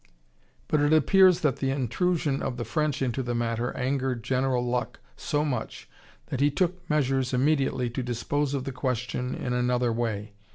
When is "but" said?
0.67-0.81